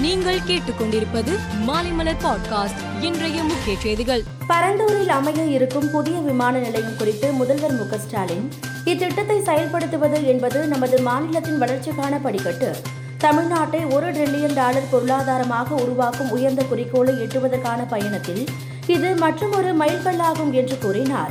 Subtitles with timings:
[0.00, 1.32] நீங்கள் கேட்டுக்கொண்டிருப்பது
[1.66, 4.22] மாலைமலர் பாட்காஸ்ட் இன்றைய முக்கிய செய்திகள்.
[4.48, 8.48] பரந்தூரில் அமைய இருக்கும் புதிய விமான நிலையம் குறித்து முதல்வர் மு ஸ்டாலின்
[8.84, 12.76] இத்திட்டத்தை செயல்படுத்துவது என்பது நமது மாநிலத்தின் வளர்ச்சிக்கான படிக்கட்டு.
[13.20, 18.44] தமிழ்நாட்டை ஒரு டிரில்லியன் டாலர் பொருளாதாரமாக உருவாக்கும் உயர்ந்த குறிக்கோளை எட்டுவதற்கான பயணத்தில்
[18.86, 21.30] இது மற்றொரு மைல்கல்லாகும் என்று கூறினார்.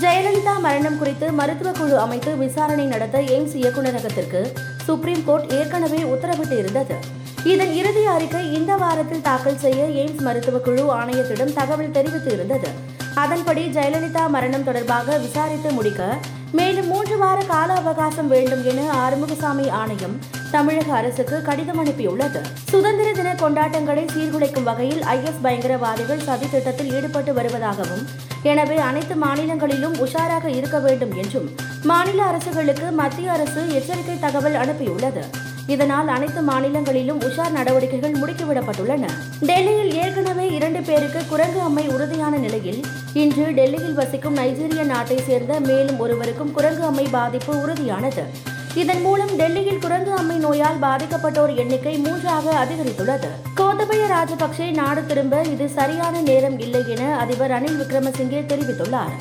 [0.00, 4.52] ஜெயலலிதா மரணம் குறித்து மருத்துவ குழு அமைத்து விசாரணை நடத்த எய்ம்ஸ் இயக்குநரகத்திற்கு
[4.84, 10.94] சுப்ரீம் கோர்ட் ஏற்கனவே உத்தரவிட்டு இருந்தது இதன் இறுதி அறிக்கை இந்த வாரத்தில் தாக்கல் செய்ய எய்ம்ஸ் மருத்துவக் குழு
[10.94, 12.68] ஆணையத்திடம் தகவல் தெரிவித்து இருந்தது
[13.14, 16.18] அதன்படி ஜெயலலிதா மரணம் தொடர்பாக விசாரித்து முடிக்க
[16.52, 20.18] மேலும் மூன்று வார கால அவகாசம் வேண்டும் என ஆறுமுகசாமி ஆணையம்
[20.50, 22.40] தமிழக அரசுக்கு கடிதம் அனுப்பியுள்ளது.
[22.68, 28.04] சுதந்திர தின கொண்டாட்டங்களை சீர்குலைக்கும் வகையில் ஐஎஸ் பயங்கரவாதிகள் சதி திட்டத்தில் ஈடுபட்டு வருவதாகவும்
[28.42, 31.50] எனவே அனைத்து மாநிலங்களிலும் உஷாராக இருக்க வேண்டும் என்றும்
[31.82, 35.24] மாநில அரசுகளுக்கு மத்திய அரசு எச்சரிக்கை தகவல் அனுப்பியுள்ளது.
[35.66, 39.06] இதனால் அனைத்து மாநிலங்களிலும் உஷார் நடவடிக்கைகள் முடுக்கிவிடப்பட்டுள்ளன.
[39.40, 42.80] டெல்லியில் ஏற்கனவே இரண்டு பேருக்கு குரங்கு அம்மை உறுதியான நிலையில்
[43.12, 48.24] இன்று டெல்லியில் வசிக்கும் நைஜீரிய நாட்டை சேர்ந்த மேலும் ஒருவருக்கும் குரங்கு அம்மை பாதிப்பு உறுதியானது.
[48.74, 53.28] இதன் மூலம் டெல்லியில் குரங்கு அம்மை நோயால் பாதிக்கப்பட்டோர் எண்ணிக்கை மூன்றாக அதிகரித்துள்ளது.
[53.56, 59.14] கோத்தபய ராஜபக்சே நாடு திரும்ப இது சரியான நேரம் இல்லை என அதிபர் ரணில் விக்ரமசிங்கே தெரிவித்துள்ளார்.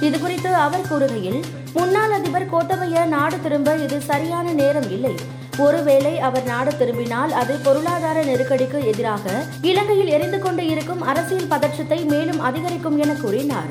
[0.00, 5.14] இதுகுறித்து அவர் கூறுகையில் முன்னாள் அதிபர் கோத்தபய நாடு திரும்ப இது சரியான நேரம் இல்லை.
[5.58, 12.40] ஒருவேளை அவர் நாடு திரும்பினால் அது பொருளாதார நெருக்கடிக்கு எதிராக இலங்கையில் எரிந்து கொண்டு இருக்கும் அரசியல் பதற்றத்தை மேலும்
[12.40, 13.70] அதிகரிக்கும் என கூறினார்.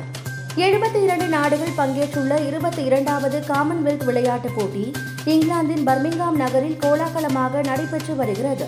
[0.55, 4.91] எழுபத்தி இரண்டு நாடுகள் பங்கேற்றுள்ள இருபத்தி இரண்டாவது காமன்வெல்த் விளையாட்டுப் போட்டி
[5.25, 8.67] இங்கிலாந்தின் பர்மிங்காம் நகரில் கோலாகலமாக நடைபெற்று வருகிறது.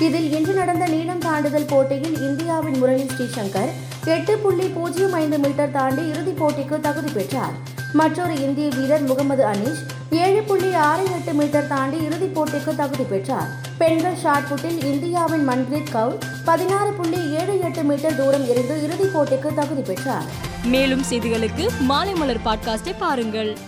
[0.00, 3.72] இதில் இன்று நடந்த நீளம் தாண்டுதல் போட்டியில் இந்தியாவின் முரளி ஸ்ரீசங்கர்
[4.04, 7.52] எட்டு புள்ளி பூஜ்ஜியம் ஐந்து மீட்டர் தாண்டி இறுதிப் போட்டிக்கு தகுதி பெற்றார்.
[7.92, 13.48] மற்றொரு இந்திய வீரர் முகமது அனீஷ் ஏழு புள்ளி ஆறு எட்டு மீட்டர் தாண்டி இறுதிப் போட்டிக்கு தகுதி பெற்றார்.
[13.78, 19.80] பெண்கள் ஷாட்புட்டில் இந்தியாவின் மன்பிரீத் கவுர் பதினாறு புள்ளி ஏழு எட்டு மீட்டர் தூரம் இருந்து இறுதிப் போட்டிக்கு தகுதி
[19.80, 20.22] பெற்றார்.
[20.64, 23.58] மேலும் செய்திகளுக்கு மாலை மலர் பாட்காஸ்டை பாருங்கள்.